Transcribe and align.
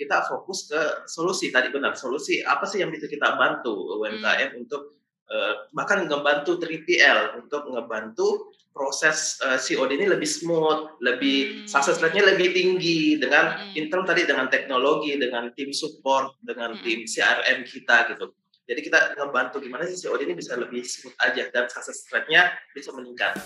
kita 0.00 0.24
fokus 0.24 0.72
ke 0.72 1.04
solusi 1.04 1.52
tadi 1.52 1.68
benar 1.68 1.92
solusi 1.92 2.40
apa 2.40 2.64
sih 2.64 2.80
yang 2.80 2.88
bisa 2.88 3.04
kita 3.04 3.36
bantu 3.36 4.00
UMKM 4.00 4.56
hmm. 4.56 4.62
untuk 4.64 4.96
uh, 5.28 5.68
bahkan 5.76 6.08
ngebantu 6.08 6.56
3PL 6.56 7.44
untuk 7.44 7.68
ngebantu 7.68 8.56
proses 8.72 9.36
uh, 9.44 9.58
eh, 9.58 9.60
COD 9.60 9.98
ini 9.98 10.06
lebih 10.08 10.24
smooth, 10.24 11.02
lebih 11.04 11.38
hmm. 11.52 11.68
success 11.68 12.00
rate-nya 12.00 12.32
lebih 12.32 12.54
tinggi 12.56 13.20
dengan 13.20 13.60
hmm. 13.60 13.76
internal 13.76 14.08
tadi 14.08 14.24
dengan 14.24 14.48
teknologi, 14.48 15.20
dengan 15.20 15.52
tim 15.52 15.74
support, 15.74 16.38
dengan 16.40 16.78
hmm. 16.78 16.82
tim 16.86 17.04
CRM 17.04 17.66
kita 17.68 18.16
gitu. 18.16 18.32
Jadi 18.70 18.80
kita 18.86 19.18
ngebantu 19.18 19.58
gimana 19.60 19.84
sih 19.84 19.98
COD 20.00 20.30
ini 20.30 20.34
bisa 20.38 20.54
lebih 20.56 20.80
smooth 20.86 21.18
aja 21.20 21.50
dan 21.52 21.68
success 21.68 22.08
rate-nya 22.08 22.54
bisa 22.72 22.94
meningkat. 22.96 23.36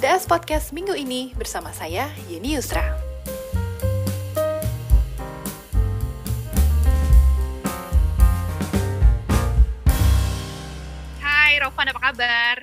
DS 0.00 0.24
Podcast 0.24 0.72
minggu 0.72 0.96
ini 0.96 1.32
bersama 1.36 1.72
saya 1.76 2.08
Yeni 2.28 2.56
Yusra. 2.56 3.09
Apa 12.00 12.16
kabar? 12.16 12.56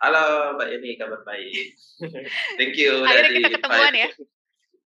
Halo 0.00 0.24
Mbak 0.60 0.68
Yeni, 0.76 0.90
kabar 1.00 1.24
baik. 1.24 1.72
Thank 2.60 2.76
you. 2.76 3.00
Akhirnya 3.00 3.32
kita 3.32 3.48
ketemuan 3.56 3.94
ya. 3.96 4.08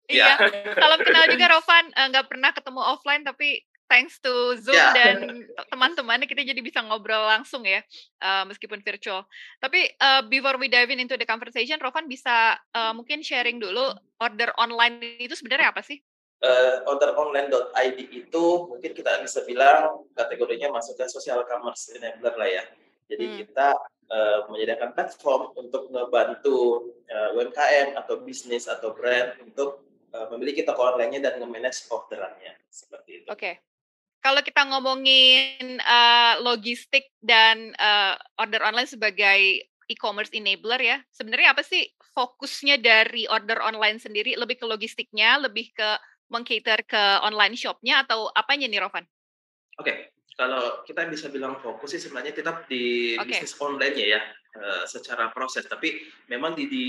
Iya. 0.09 0.25
Salam 0.73 1.01
kenal 1.05 1.29
juga 1.29 1.45
Rovan, 1.53 1.85
eh, 1.93 2.07
nggak 2.09 2.25
pernah 2.25 2.49
ketemu 2.49 2.81
offline 2.81 3.21
tapi 3.21 3.61
thanks 3.85 4.17
to 4.17 4.57
Zoom 4.57 4.73
yeah. 4.73 4.93
dan 4.97 5.45
teman-temannya 5.69 6.25
kita 6.25 6.41
jadi 6.41 6.61
bisa 6.61 6.81
ngobrol 6.81 7.25
langsung 7.25 7.61
ya 7.65 7.85
uh, 8.17 8.49
meskipun 8.49 8.81
virtual. 8.81 9.29
Tapi 9.61 9.93
uh, 10.01 10.25
before 10.25 10.57
we 10.57 10.65
dive 10.65 10.89
into 10.89 11.13
the 11.13 11.29
conversation, 11.29 11.77
Rovan 11.77 12.09
bisa 12.09 12.57
uh, 12.73 12.93
mungkin 12.97 13.21
sharing 13.21 13.61
dulu 13.61 13.93
order 14.17 14.49
online 14.57 15.21
itu 15.21 15.37
sebenarnya 15.37 15.69
apa 15.69 15.85
sih? 15.85 16.01
Uh, 16.41 16.81
orderonline.id 16.89 17.99
itu 18.09 18.45
mungkin 18.65 18.91
kita 18.97 19.21
bisa 19.21 19.45
bilang 19.45 20.09
kategorinya 20.17 20.73
masuk 20.73 20.97
ke 20.97 21.05
social 21.05 21.45
commerce 21.45 21.93
enabler 21.93 22.33
lah 22.33 22.49
ya. 22.49 22.65
Jadi 23.09 23.25
hmm. 23.25 23.37
kita 23.43 23.69
uh, 24.13 24.39
menyediakan 24.53 24.93
platform 24.93 25.57
untuk 25.57 25.89
membantu 25.89 26.93
uh, 27.09 27.33
UMKM 27.33 27.97
atau 27.97 28.21
bisnis 28.21 28.69
atau 28.69 28.93
brand 28.93 29.33
untuk 29.41 29.81
uh, 30.13 30.29
memiliki 30.31 30.61
toko 30.61 30.93
online-nya 30.93 31.25
dan 31.25 31.41
nge-manage 31.41 31.89
orderannya 31.89 32.53
seperti 32.69 33.25
itu. 33.25 33.27
Oke. 33.27 33.41
Okay 33.41 33.55
kalau 34.19 34.43
kita 34.43 34.67
ngomongin 34.67 35.79
uh, 35.79 36.43
logistik 36.43 37.07
dan 37.23 37.71
uh, 37.79 38.19
order 38.35 38.59
online 38.67 38.87
sebagai 38.87 39.63
e-commerce 39.87 40.29
enabler 40.35 40.81
ya, 40.83 40.97
sebenarnya 41.09 41.55
apa 41.55 41.63
sih 41.63 41.87
fokusnya 42.13 42.83
dari 42.83 43.25
order 43.31 43.63
online 43.63 43.97
sendiri? 43.97 44.35
Lebih 44.35 44.59
ke 44.59 44.65
logistiknya, 44.67 45.39
lebih 45.39 45.71
ke 45.71 45.89
mengcater 46.29 46.83
ke 46.85 47.03
online 47.25 47.55
shopnya 47.57 48.05
atau 48.05 48.29
apanya 48.29 48.67
nih 48.69 48.83
Rovan? 48.83 49.07
Oke, 49.79 49.87
okay. 49.87 49.97
Kalau 50.39 50.87
kita 50.87 51.03
bisa 51.11 51.27
bilang 51.27 51.59
fokus 51.59 51.91
sih 51.91 51.99
sebenarnya 51.99 52.31
tetap 52.31 52.63
di 52.71 53.19
okay. 53.19 53.43
bisnis 53.43 53.59
online 53.59 53.91
ya, 53.99 54.23
uh, 54.55 54.87
secara 54.87 55.27
proses. 55.35 55.67
Tapi 55.67 55.99
memang 56.31 56.55
di, 56.55 56.71
di 56.71 56.85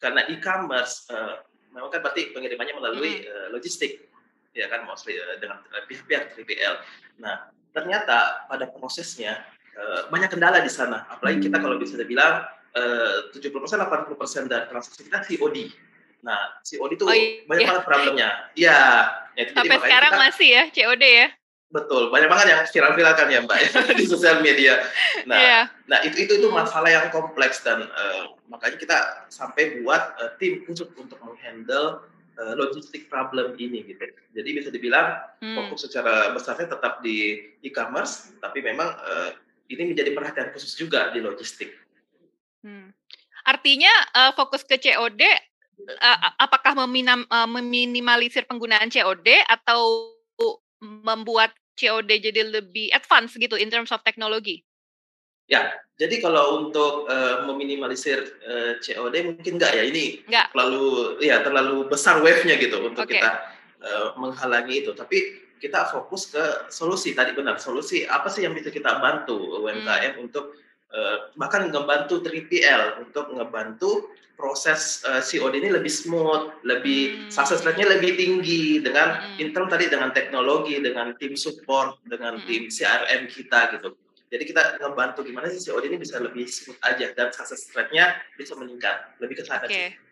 karena 0.00 0.24
e-commerce, 0.32 1.04
uh, 1.12 1.44
memang 1.76 1.92
kan 1.92 2.00
berarti 2.00 2.32
pengirimannya 2.32 2.74
melalui 2.80 3.20
mm. 3.20 3.28
uh, 3.28 3.48
logistik 3.52 4.08
ya 4.56 4.72
kan 4.72 4.88
mostly 4.88 5.20
uh, 5.20 5.36
dengan 5.36 5.60
pihak-pihak 5.84 6.32
3PL. 6.32 6.80
Nah, 7.20 7.52
ternyata 7.76 8.48
pada 8.48 8.72
prosesnya 8.72 9.44
uh, 9.76 10.08
banyak 10.08 10.32
kendala 10.32 10.64
di 10.64 10.72
sana. 10.72 11.04
Apalagi 11.12 11.44
kita 11.44 11.60
kalau 11.60 11.76
bisa 11.76 12.00
dibilang 12.00 12.40
uh, 12.72 13.28
70% 13.36 13.84
80% 13.84 14.48
dari 14.48 14.64
transaksi 14.72 15.04
kita 15.04 15.20
COD. 15.28 15.58
Nah, 16.24 16.56
COD 16.64 16.96
itu 16.96 17.04
oh, 17.04 17.12
iya. 17.12 17.44
banyak 17.44 17.68
banget 17.68 17.84
problemnya. 17.84 18.28
Iya, 18.56 18.80
ya, 19.36 19.44
Sampai 19.52 19.76
sekarang 19.76 20.12
kita, 20.16 20.22
masih 20.24 20.48
ya 20.48 20.64
COD 20.72 21.04
ya. 21.04 21.28
Betul, 21.74 22.06
banyak 22.14 22.30
banget 22.30 22.46
yang 22.54 22.62
viral-viral 22.70 23.14
kan 23.18 23.26
ya 23.26 23.42
Mbak 23.42 23.58
ya 23.58 23.70
di 23.98 24.06
sosial 24.06 24.38
media. 24.46 24.78
Nah, 25.26 25.34
yeah. 25.34 25.64
nah 25.90 25.98
itu 26.06 26.22
itu 26.22 26.38
itu 26.38 26.46
masalah 26.46 26.86
yang 26.86 27.10
kompleks 27.10 27.66
dan 27.66 27.90
uh, 27.90 28.30
makanya 28.46 28.78
kita 28.78 28.98
sampai 29.26 29.82
buat 29.82 30.14
uh, 30.22 30.38
tim 30.38 30.62
khusus 30.62 30.86
untuk 30.94 31.18
menghandle 31.26 32.06
uh, 32.38 32.54
logistik 32.54 33.10
problem 33.10 33.58
ini 33.58 33.82
gitu. 33.90 34.06
Jadi 34.38 34.48
bisa 34.54 34.70
dibilang 34.70 35.18
hmm. 35.42 35.66
fokus 35.66 35.90
secara 35.90 36.30
besarnya 36.30 36.78
tetap 36.78 37.02
di 37.02 37.42
e-commerce, 37.66 38.30
tapi 38.38 38.62
memang 38.62 38.94
uh, 38.94 39.34
ini 39.66 39.90
menjadi 39.90 40.14
perhatian 40.14 40.54
khusus 40.54 40.78
juga 40.78 41.10
di 41.10 41.18
logistik. 41.18 41.74
Hmm. 42.62 42.94
Artinya 43.50 43.90
uh, 44.14 44.30
fokus 44.38 44.62
ke 44.62 44.78
COD, 44.78 45.26
uh, 45.90 46.18
apakah 46.38 46.78
meminam, 46.86 47.26
uh, 47.34 47.50
meminimalisir 47.50 48.46
penggunaan 48.46 48.94
COD 48.94 49.42
atau 49.50 50.14
membuat 50.80 51.50
COD 51.74 52.10
jadi 52.22 52.40
lebih 52.46 52.90
advance 52.94 53.34
gitu 53.38 53.58
in 53.58 53.68
terms 53.70 53.90
of 53.90 54.02
teknologi? 54.06 54.62
Ya, 55.44 55.76
jadi 56.00 56.24
kalau 56.24 56.64
untuk 56.64 57.04
uh, 57.04 57.44
meminimalisir 57.44 58.24
uh, 58.48 58.80
eh, 58.80 58.80
COD 58.80 59.14
mungkin 59.28 59.60
enggak 59.60 59.76
ya 59.76 59.84
ini 59.84 60.24
enggak. 60.24 60.56
terlalu 60.56 61.20
ya 61.20 61.44
terlalu 61.44 61.84
besar 61.84 62.24
wave-nya 62.24 62.56
gitu 62.56 62.80
untuk 62.80 63.04
okay. 63.04 63.20
kita 63.20 63.30
uh, 63.84 64.16
menghalangi 64.16 64.80
itu. 64.80 64.96
Tapi 64.96 65.44
kita 65.60 65.92
fokus 65.92 66.32
ke 66.32 66.72
solusi 66.72 67.12
tadi 67.12 67.36
benar 67.36 67.60
solusi 67.60 68.08
apa 68.08 68.32
sih 68.32 68.44
yang 68.44 68.56
bisa 68.56 68.72
kita 68.72 69.00
bantu 69.04 69.36
UMKM 69.64 70.16
hmm. 70.16 70.24
untuk 70.24 70.56
uh, 70.92 71.28
bahkan 71.36 71.68
ngebantu 71.68 72.24
3PL 72.24 73.04
untuk 73.04 73.32
ngebantu 73.36 74.12
proses 74.34 75.02
uh, 75.06 75.22
COD 75.22 75.62
ini 75.62 75.70
lebih 75.70 75.90
smooth, 75.90 76.62
lebih 76.66 77.26
hmm. 77.26 77.30
success 77.30 77.62
rate-nya 77.62 77.86
lebih 77.98 78.18
tinggi 78.18 78.82
dengan 78.82 79.22
hmm. 79.22 79.42
internal 79.42 79.70
tadi 79.70 79.86
dengan 79.90 80.10
teknologi, 80.10 80.78
dengan 80.82 81.14
tim 81.18 81.38
support, 81.38 81.98
dengan 82.06 82.38
hmm. 82.38 82.46
tim 82.46 82.62
CRM 82.70 83.22
kita 83.30 83.78
gitu. 83.78 83.94
Jadi 84.34 84.44
kita 84.50 84.82
ngebantu 84.82 85.22
gimana 85.22 85.46
sih 85.46 85.62
COD 85.62 85.94
ini 85.94 85.98
bisa 86.02 86.18
lebih 86.18 86.50
smooth 86.50 86.80
aja 86.82 87.14
dan 87.14 87.30
success 87.30 87.70
rate-nya 87.70 88.18
bisa 88.34 88.58
meningkat. 88.58 89.14
Lebih 89.22 89.40
ke 89.40 89.44
sana 89.46 89.64
okay. 89.64 89.94
sih. 89.94 90.04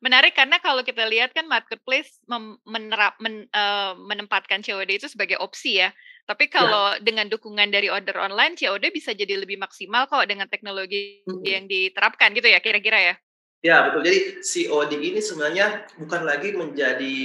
Menarik 0.00 0.32
karena 0.32 0.56
kalau 0.64 0.80
kita 0.80 1.04
lihat 1.04 1.36
kan 1.36 1.44
marketplace 1.44 2.20
menerap 2.64 3.20
men, 3.20 3.44
uh, 3.52 3.92
menempatkan 4.00 4.64
COD 4.64 4.96
itu 4.96 5.06
sebagai 5.12 5.36
opsi 5.42 5.82
ya. 5.82 5.92
Tapi 6.24 6.48
ya. 6.48 6.52
kalau 6.62 6.96
ya. 6.96 7.04
dengan 7.04 7.28
dukungan 7.28 7.68
dari 7.68 7.92
order 7.92 8.16
online, 8.16 8.56
COD 8.56 8.88
bisa 8.94 9.12
jadi 9.12 9.36
lebih 9.36 9.60
maksimal 9.60 10.08
kok 10.08 10.24
dengan 10.24 10.48
teknologi 10.48 11.26
hmm. 11.26 11.44
yang 11.44 11.64
diterapkan 11.68 12.32
gitu 12.32 12.48
ya 12.48 12.62
kira-kira 12.64 13.12
ya. 13.12 13.14
Ya 13.60 13.84
betul. 13.84 14.08
Jadi 14.08 14.40
COD 14.40 14.92
ini 14.96 15.20
sebenarnya 15.20 15.84
bukan 16.00 16.24
lagi 16.24 16.56
menjadi 16.56 17.18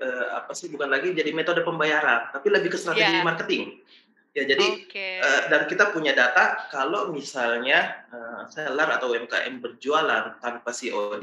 uh, 0.00 0.40
apa 0.40 0.56
sih? 0.56 0.72
Bukan 0.72 0.88
lagi 0.88 1.12
jadi 1.12 1.28
metode 1.36 1.60
pembayaran, 1.60 2.32
tapi 2.32 2.48
lebih 2.48 2.72
ke 2.72 2.78
strategi 2.80 3.20
yeah. 3.20 3.24
marketing. 3.24 3.84
Ya 4.34 4.42
jadi 4.50 4.66
okay. 4.82 5.22
uh, 5.22 5.28
eh, 5.28 5.42
dan 5.46 5.62
kita 5.70 5.94
punya 5.94 6.10
data 6.10 6.66
kalau 6.66 7.14
misalnya 7.14 8.02
uh, 8.10 8.42
seller 8.50 8.90
atau 8.90 9.14
UMKM 9.14 9.62
berjualan 9.62 10.42
tanpa 10.42 10.74
COD, 10.74 11.22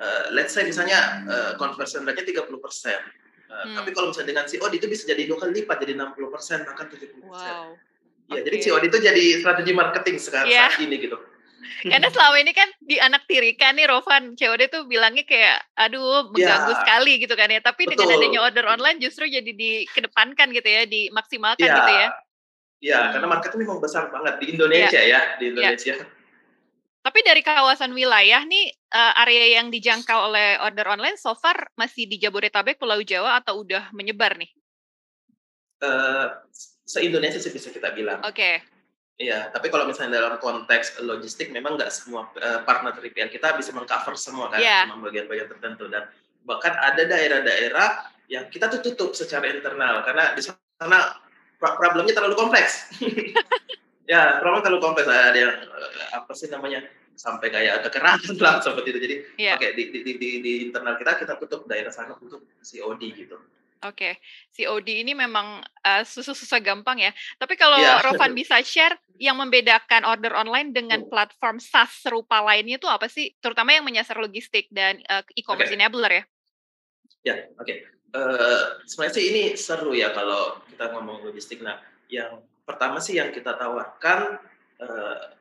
eh, 0.00 0.24
let's 0.32 0.56
say 0.56 0.64
misalnya 0.64 1.26
uh, 1.28 1.52
conversion 1.60 2.08
rate-nya 2.08 2.46
30 2.46 2.48
persen. 2.56 2.96
Uh, 3.52 3.60
hmm. 3.60 3.74
Tapi 3.76 3.90
kalau 3.92 4.08
misalnya 4.08 4.32
dengan 4.32 4.46
COD 4.48 4.72
itu 4.72 4.88
bisa 4.88 5.04
jadi 5.04 5.28
dua 5.28 5.36
kali 5.36 5.52
lipat, 5.66 5.84
jadi 5.84 6.00
60 6.00 6.32
persen 6.32 6.58
bahkan 6.64 6.86
70 6.88 7.28
persen. 7.28 7.54
Wow. 7.60 7.76
Ya, 8.32 8.40
okay. 8.40 8.42
jadi 8.48 8.56
COD 8.64 8.84
itu 8.88 8.98
jadi 9.04 9.24
strategi 9.44 9.72
marketing 9.76 10.16
sekarang 10.16 10.48
yeah. 10.48 10.72
saat 10.72 10.80
ini 10.80 10.96
gitu. 10.96 11.20
Karena 11.92 12.08
selama 12.10 12.36
ini 12.40 12.52
kan 12.52 12.68
di 12.82 12.96
anak 12.98 13.26
tirikan 13.30 13.76
nih 13.76 13.86
Rovan, 13.90 14.34
COD 14.34 14.62
tuh 14.68 14.82
bilangnya 14.86 15.24
kayak 15.26 15.62
aduh 15.76 16.30
mengganggu 16.32 16.72
ya. 16.72 16.78
sekali 16.82 17.12
gitu 17.22 17.34
kan 17.34 17.48
ya. 17.50 17.60
Tapi 17.62 17.86
Betul. 17.86 18.06
dengan 18.06 18.18
adanya 18.18 18.40
order 18.44 18.66
online 18.66 18.98
justru 18.98 19.26
jadi 19.28 19.50
dikedepankan 19.52 20.50
gitu 20.54 20.68
ya, 20.68 20.82
dimaksimalkan 20.86 21.66
ya. 21.66 21.76
gitu 21.76 21.92
ya. 21.92 22.08
Ya, 22.76 22.98
hmm. 23.00 23.10
karena 23.16 23.26
marketnya 23.26 23.58
memang 23.64 23.80
besar 23.80 24.12
banget 24.12 24.34
di 24.36 24.46
Indonesia 24.52 25.00
ya, 25.00 25.08
ya 25.08 25.20
di 25.40 25.44
iya. 25.48 25.50
Indonesia. 25.52 25.94
Ya. 25.96 26.06
Tapi 27.06 27.18
dari 27.22 27.42
kawasan 27.46 27.94
wilayah 27.94 28.42
nih 28.42 28.74
uh, 28.90 29.22
area 29.22 29.62
yang 29.62 29.70
dijangkau 29.70 30.26
oleh 30.26 30.58
order 30.58 30.90
online 30.90 31.14
so 31.14 31.38
far 31.38 31.70
masih 31.78 32.10
di 32.10 32.18
Jabodetabek, 32.18 32.82
Pulau 32.82 32.98
Jawa 33.00 33.38
atau 33.38 33.62
udah 33.62 33.94
menyebar 33.94 34.34
nih? 34.34 34.50
Uh, 35.78 36.34
se-Indonesia 36.82 37.38
sih 37.38 37.54
bisa 37.54 37.70
kita 37.70 37.94
bilang. 37.94 38.20
Oke. 38.26 38.34
Okay. 38.34 38.75
Iya, 39.16 39.48
tapi 39.48 39.72
kalau 39.72 39.88
misalnya 39.88 40.20
dalam 40.20 40.36
konteks 40.36 41.00
logistik 41.00 41.48
memang 41.48 41.80
nggak 41.80 41.88
semua 41.88 42.28
uh, 42.36 42.60
partner 42.68 42.92
3 42.92 43.16
kita 43.32 43.56
bisa 43.56 43.72
mengcover 43.72 44.12
semua 44.12 44.52
kan, 44.52 44.60
yeah. 44.60 44.84
cuma 44.84 45.08
bagian-bagian 45.08 45.48
tertentu 45.48 45.88
dan 45.88 46.04
bahkan 46.44 46.76
ada 46.76 47.00
daerah-daerah 47.00 48.12
yang 48.28 48.44
kita 48.52 48.68
tuh 48.68 48.84
tutup 48.84 49.16
secara 49.16 49.48
internal 49.48 50.04
karena 50.04 50.36
di 50.36 50.44
sana 50.44 51.16
problemnya 51.56 52.12
terlalu 52.12 52.36
kompleks. 52.36 52.92
ya, 54.12 54.36
problem 54.36 54.60
terlalu 54.60 54.84
kompleks. 54.84 55.08
Ada 55.08 55.38
yang 55.38 55.54
eh, 55.64 56.08
apa 56.12 56.32
sih 56.36 56.52
namanya 56.52 56.84
sampai 57.16 57.48
kayak 57.48 57.88
kekerasan 57.88 58.36
lah 58.36 58.60
seperti 58.60 58.88
itu. 58.92 59.00
Jadi 59.00 59.16
yeah. 59.40 59.56
oke 59.56 59.64
okay, 59.64 59.72
di, 59.72 59.82
di, 59.96 60.12
di, 60.12 60.28
di 60.44 60.52
internal 60.68 61.00
kita 61.00 61.16
kita 61.16 61.40
tutup 61.40 61.64
daerah 61.64 61.88
sana 61.88 62.12
untuk 62.20 62.44
COD 62.60 63.02
gitu. 63.16 63.40
Oke, 63.84 64.16
okay. 64.16 64.64
COD 64.64 65.04
ini 65.04 65.12
memang 65.12 65.60
uh, 65.60 66.02
susah-susah 66.02 66.64
gampang 66.64 66.96
ya. 66.96 67.12
Tapi 67.36 67.60
kalau 67.60 67.76
yeah. 67.76 68.00
Rovan 68.00 68.32
bisa 68.40 68.56
share 68.64 68.96
yang 69.20 69.36
membedakan 69.36 70.08
order 70.08 70.32
online 70.32 70.72
dengan 70.72 71.04
oh. 71.04 71.08
platform 71.12 71.60
SaaS 71.60 72.00
serupa 72.00 72.40
lainnya 72.40 72.80
itu 72.80 72.88
apa 72.88 73.04
sih? 73.12 73.36
Terutama 73.36 73.76
yang 73.76 73.84
menyasar 73.84 74.16
logistik 74.16 74.72
dan 74.72 74.96
uh, 75.12 75.20
e-commerce 75.36 75.72
okay. 75.72 75.76
enabler 75.76 76.12
ya. 76.12 76.24
Ya, 77.26 77.36
oke. 77.60 77.66
Okay. 77.68 77.76
Uh, 78.16 78.80
sebenarnya 78.88 79.14
sih 79.20 79.24
ini 79.28 79.42
seru 79.60 79.92
ya 79.92 80.16
kalau 80.16 80.56
kita 80.72 80.88
ngomong 80.96 81.28
logistik. 81.28 81.60
Nah, 81.60 81.76
yang 82.08 82.40
pertama 82.64 82.96
sih 83.02 83.20
yang 83.20 83.28
kita 83.28 83.52
tawarkan 83.60 84.40
uh, 84.80 85.36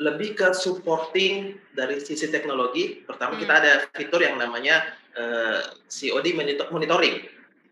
lebih 0.00 0.32
ke 0.32 0.48
supporting 0.56 1.60
dari 1.76 2.00
sisi 2.00 2.32
teknologi. 2.32 3.04
Pertama 3.04 3.36
hmm. 3.36 3.42
kita 3.44 3.54
ada 3.54 3.72
fitur 3.92 4.24
yang 4.24 4.40
namanya 4.40 4.82
uh, 5.16 5.62
COD 5.88 6.26
monitoring. 6.70 7.26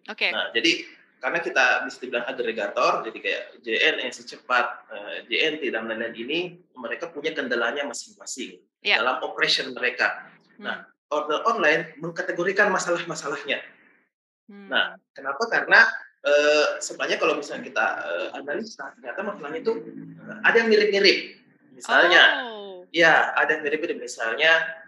Oke. 0.08 0.28
Okay. 0.28 0.30
Nah, 0.32 0.50
jadi 0.56 0.86
karena 1.18 1.38
kita 1.42 1.64
bisa 1.84 1.98
dibilang 1.98 2.26
agregator, 2.30 3.02
jadi 3.02 3.18
kayak 3.18 3.42
JN, 3.66 3.94
yang 4.06 4.14
secepat, 4.14 4.66
uh, 4.86 5.18
JNT 5.26 5.74
dan 5.74 5.90
lain-lain 5.90 6.14
ini, 6.14 6.38
mereka 6.78 7.10
punya 7.10 7.34
kendalanya 7.34 7.82
masing-masing 7.90 8.62
yeah. 8.86 9.02
dalam 9.02 9.18
operation 9.26 9.74
mereka. 9.74 10.30
Hmm. 10.56 10.64
Nah, 10.64 10.76
order 11.10 11.42
online 11.42 11.98
mengkategorikan 11.98 12.70
masalah-masalahnya. 12.70 13.58
Hmm. 14.46 14.70
Nah, 14.70 14.94
kenapa? 15.10 15.42
Karena 15.50 15.90
uh, 16.22 16.78
sebenarnya 16.78 17.18
kalau 17.18 17.34
misalnya 17.34 17.66
kita 17.66 17.86
uh, 18.06 18.28
analisa, 18.38 18.94
ternyata 18.96 19.20
masalahnya 19.26 19.60
itu 19.60 19.74
uh, 20.22 20.38
ada 20.46 20.56
yang 20.62 20.70
mirip-mirip. 20.70 21.18
Misalnya, 21.74 22.22
oh. 22.46 22.86
ya 22.94 23.34
ada 23.34 23.58
yang 23.58 23.62
mirip-mirip. 23.66 23.98
Misalnya 23.98 24.86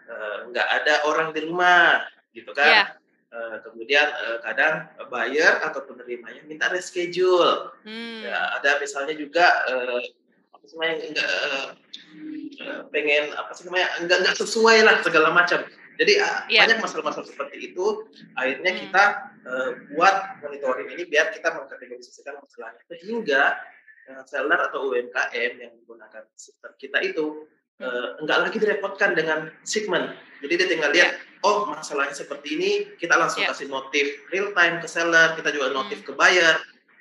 nggak 0.51 0.69
ada 0.83 1.07
orang 1.07 1.31
di 1.31 1.47
rumah, 1.47 2.03
gitu 2.35 2.51
kan? 2.55 2.69
Yeah 2.69 2.89
Uh, 3.31 3.63
kemudian 3.63 4.11
uh, 4.11 4.43
kadang 4.43 4.91
buyer 5.07 5.63
atau 5.63 5.87
penerimanya 5.87 6.43
minta 6.51 6.67
reschedule. 6.67 7.71
Hmm. 7.87 8.27
Ya, 8.27 8.59
ada 8.59 8.83
misalnya 8.83 9.15
juga 9.15 9.47
uh, 9.71 10.03
apa 10.51 10.65
sih 10.67 10.75
namanya 10.75 10.95
enggak 11.07 11.31
uh, 11.39 12.83
pengen 12.91 13.31
apa 13.39 13.55
sih 13.55 13.71
namanya 13.71 13.87
enggak 14.03 14.27
enggak 14.27 14.35
sesuai 14.35 14.83
lah 14.83 14.99
segala 15.07 15.31
macam. 15.31 15.63
Jadi 16.03 16.19
uh, 16.19 16.43
yeah. 16.51 16.67
banyak 16.67 16.83
masalah-masalah 16.83 17.31
seperti 17.31 17.71
itu. 17.71 18.03
Akhirnya 18.35 18.73
hmm. 18.75 18.81
kita 18.91 19.05
uh, 19.47 19.71
buat 19.95 20.15
monitoring 20.43 20.91
ini 20.91 21.07
biar 21.07 21.31
kita 21.31 21.55
mengkategorisasikan 21.55 22.35
masalahnya 22.35 22.83
sehingga 22.91 23.63
uh, 24.11 24.27
seller 24.27 24.59
atau 24.59 24.91
UMKM 24.91 25.53
yang 25.55 25.71
menggunakan 25.79 26.27
sistem 26.35 26.75
kita 26.83 26.99
itu 27.07 27.47
uh, 27.81 28.21
enggak 28.21 28.39
lagi 28.49 28.57
direpotkan 28.61 29.17
dengan 29.17 29.51
segmen. 29.65 30.13
Jadi 30.41 30.53
dia 30.57 30.69
tinggal 30.69 30.93
lihat 30.93 31.13
yeah 31.17 31.29
oh 31.45 31.69
masalahnya 31.69 32.13
seperti 32.13 32.57
ini, 32.57 32.71
kita 33.01 33.17
langsung 33.17 33.45
yeah. 33.45 33.53
kasih 33.53 33.69
notif 33.73 34.29
real 34.29 34.53
time 34.53 34.81
ke 34.81 34.89
seller, 34.89 35.37
kita 35.37 35.53
juga 35.53 35.73
notif 35.73 36.05
hmm. 36.05 36.07
ke 36.09 36.13
buyer, 36.13 36.57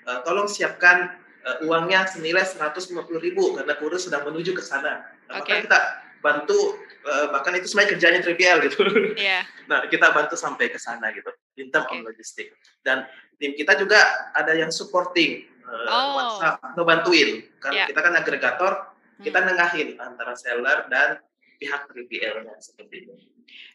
uh, 0.08 0.20
tolong 0.24 0.48
siapkan 0.48 1.20
uh, 1.44 1.66
uangnya 1.68 2.08
senilai 2.08 2.44
150 2.44 2.96
ribu 3.20 3.60
karena 3.60 3.76
kurir 3.76 4.00
sedang 4.00 4.24
menuju 4.28 4.56
ke 4.56 4.64
sana. 4.64 5.04
Nah, 5.28 5.44
okay. 5.44 5.68
kita 5.68 5.80
bantu 6.20 6.76
uh, 7.08 7.32
bahkan 7.32 7.56
itu 7.56 7.68
sebenarnya 7.72 7.92
kerjanya 7.96 8.20
trivial 8.24 8.58
gitu. 8.64 8.80
Yeah. 9.16 9.44
nah 9.72 9.88
kita 9.88 10.12
bantu 10.12 10.36
sampai 10.36 10.72
ke 10.72 10.80
sana 10.80 11.12
gitu 11.16 11.32
in 11.60 11.72
term 11.72 11.88
okay. 11.88 12.00
of 12.00 12.08
logistik. 12.12 12.56
Dan 12.84 13.08
tim 13.40 13.56
kita 13.56 13.76
juga 13.80 14.32
ada 14.36 14.56
yang 14.56 14.72
supporting 14.72 15.48
uh, 15.64 15.88
oh. 15.88 16.12
WhatsApp 16.16 16.56
ngebantuin 16.76 17.44
karena 17.60 17.76
yeah. 17.84 17.88
kita 17.88 18.00
kan 18.04 18.14
agregator, 18.16 18.72
kita 19.20 19.40
hmm. 19.44 19.48
nengahin 19.52 19.90
antara 20.00 20.34
seller 20.34 20.88
dan 20.88 21.20
pihak 21.60 21.92
3PL-nya 21.92 22.56
seperti 22.64 23.04
itu. 23.04 23.14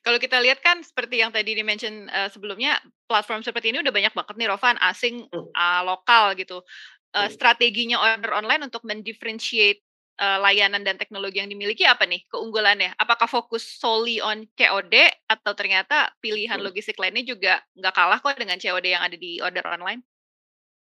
Kalau 0.00 0.16
kita 0.16 0.40
lihat 0.40 0.64
kan 0.64 0.80
seperti 0.80 1.20
yang 1.20 1.34
tadi 1.34 1.52
di-mention 1.52 2.08
uh, 2.08 2.32
sebelumnya, 2.32 2.80
platform 3.04 3.44
seperti 3.44 3.74
ini 3.74 3.84
udah 3.84 3.92
banyak 3.92 4.12
banget 4.16 4.34
nih 4.40 4.48
Rovan, 4.48 4.76
asing, 4.80 5.28
hmm. 5.28 5.52
uh, 5.52 5.82
lokal 5.84 6.32
gitu. 6.38 6.64
Uh, 7.12 7.28
hmm. 7.28 7.32
Strateginya 7.34 8.00
order 8.00 8.32
online 8.32 8.64
untuk 8.64 8.82
mendifferentiate 8.88 9.84
uh, 10.18 10.38
layanan 10.40 10.82
dan 10.86 10.96
teknologi 10.96 11.42
yang 11.42 11.50
dimiliki 11.50 11.84
apa 11.84 12.06
nih 12.08 12.24
keunggulannya? 12.30 12.96
Apakah 12.96 13.26
fokus 13.28 13.66
solely 13.66 14.22
on 14.22 14.46
COD 14.56 14.94
atau 15.28 15.52
ternyata 15.52 16.10
pilihan 16.24 16.58
hmm. 16.58 16.66
logistik 16.66 16.96
lainnya 16.96 17.26
juga 17.26 17.60
nggak 17.76 17.94
kalah 17.94 18.18
kok 18.22 18.38
dengan 18.38 18.56
COD 18.56 18.86
yang 18.96 19.02
ada 19.04 19.16
di 19.18 19.42
order 19.42 19.64
online? 19.68 20.00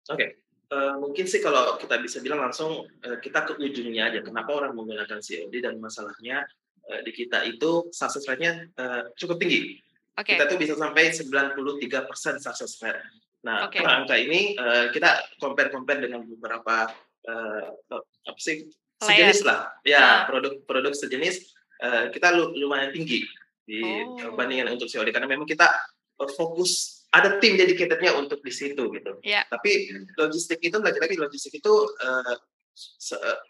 Oke, 0.08 0.16
okay. 0.16 0.30
Uh, 0.72 0.94
mungkin 1.00 1.24
sih 1.24 1.40
kalau 1.40 1.76
kita 1.80 2.00
bisa 2.00 2.18
bilang 2.20 2.44
langsung 2.44 2.84
uh, 2.84 3.18
kita 3.20 3.44
ke 3.48 3.56
ujungnya 3.60 4.12
aja. 4.12 4.20
Kenapa 4.24 4.54
orang 4.54 4.76
menggunakan 4.76 5.20
COD 5.20 5.54
dan 5.60 5.80
masalahnya 5.80 6.44
uh, 6.88 7.00
di 7.04 7.12
kita 7.12 7.44
itu 7.48 7.88
success 7.92 8.24
rate-nya 8.28 8.68
uh, 8.80 9.10
cukup 9.16 9.40
tinggi. 9.40 9.80
Okay. 10.18 10.34
Kita 10.34 10.50
tuh 10.50 10.58
bisa 10.58 10.74
sampai 10.74 11.14
93% 11.14 12.42
success 12.42 12.72
rate. 12.82 13.02
Nah, 13.46 13.70
okay. 13.70 13.86
angka 13.86 14.18
ini 14.18 14.58
uh, 14.58 14.90
kita 14.90 15.38
compare-compare 15.38 16.10
dengan 16.10 16.26
beberapa 16.26 16.90
uh, 17.30 17.66
apa 18.26 18.40
sih 18.42 18.66
sejenis 18.98 19.46
lah, 19.46 19.78
ya 19.86 20.26
produk-produk 20.26 20.90
uh. 20.90 20.98
sejenis 20.98 21.54
uh, 21.82 22.10
kita 22.10 22.34
lumayan 22.34 22.90
tinggi 22.90 23.22
dibandingkan 23.68 24.72
oh. 24.72 24.74
untuk 24.74 24.90
COD 24.90 25.14
karena 25.14 25.28
memang 25.30 25.46
kita 25.46 25.70
uh, 26.18 26.30
fokus 26.34 26.97
ada 27.08 27.40
tim 27.40 27.56
dedicatednya 27.56 28.12
untuk 28.16 28.44
di 28.44 28.52
situ 28.52 28.92
gitu. 28.92 29.12
Yeah. 29.24 29.48
Tapi 29.48 29.92
logistik 30.20 30.60
itu 30.60 30.76
lagi-lagi 30.76 31.16
logistik 31.16 31.60
itu 31.60 31.74
uh, 32.04 32.36